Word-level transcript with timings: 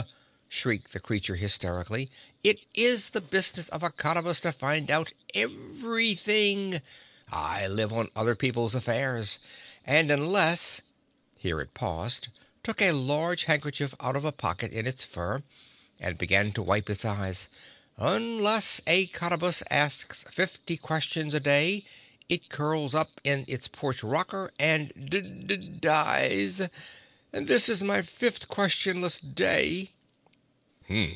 shrieked 0.53 0.91
the 0.91 0.99
creature 0.99 1.35
hysterically. 1.37 2.09
"It 2.43 2.65
is 2.75 3.11
the 3.11 3.21
business 3.21 3.69
of 3.69 3.83
a 3.83 3.89
Cottabus 3.89 4.41
to 4.41 4.51
find 4.51 4.91
out 4.91 5.13
everything. 5.33 6.81
I 7.31 7.67
live 7.67 7.93
on 7.93 8.11
other 8.17 8.35
people's 8.35 8.75
affairs, 8.75 9.39
and 9.85 10.11
unless"—here 10.11 11.61
it 11.61 11.73
paused, 11.73 12.27
took 12.63 12.81
a 12.81 12.91
large 12.91 13.45
handkerchief 13.45 13.95
out 14.01 14.17
of 14.17 14.25
a 14.25 14.33
pocket 14.33 14.73
in 14.73 14.85
its 14.85 15.05
fur 15.05 15.41
and 16.01 16.17
began 16.17 16.51
to 16.51 16.61
wipe 16.61 16.89
its 16.89 17.05
eyes—"unless 17.05 18.81
a 18.85 19.07
Cottabus 19.07 19.63
asks 19.71 20.23
fifty 20.29 20.75
questions 20.75 21.33
a 21.33 21.39
day 21.39 21.85
it 22.27 22.49
curls 22.49 22.93
up 22.93 23.21
in 23.23 23.45
its 23.47 23.69
porch 23.69 24.03
rocker 24.03 24.51
and 24.59 24.91
d 25.09 25.21
d 25.21 25.55
dies, 25.55 26.67
and 27.31 27.47
this 27.47 27.69
is 27.69 27.81
my 27.81 28.01
fifth 28.01 28.49
questionless 28.49 29.17
day." 29.17 29.91